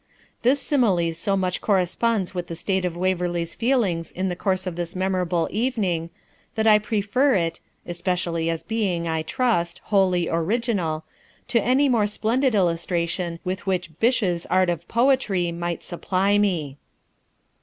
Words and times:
This 0.41 0.59
simile 0.59 1.13
so 1.13 1.37
much 1.37 1.61
corresponds 1.61 2.33
with 2.33 2.47
the 2.47 2.55
state 2.55 2.85
of 2.85 2.97
Waverley's 2.97 3.53
feelings 3.53 4.11
in 4.11 4.29
the 4.29 4.35
course 4.35 4.65
of 4.65 4.75
this 4.75 4.95
memorable 4.95 5.47
evening, 5.51 6.09
that 6.55 6.65
I 6.65 6.79
prefer 6.79 7.35
it 7.35 7.59
(especially 7.85 8.49
as 8.49 8.63
being, 8.63 9.07
I 9.07 9.21
trust, 9.21 9.77
wholly 9.93 10.27
original) 10.27 11.03
to 11.49 11.61
any 11.61 11.87
more 11.87 12.07
splendid 12.07 12.55
illustration 12.55 13.39
with 13.43 13.67
which 13.67 13.93
Byshe's 13.99 14.47
'Art 14.47 14.71
of 14.71 14.87
Poetry' 14.87 15.51
might 15.51 15.83
supply 15.83 16.39
me. 16.39 16.77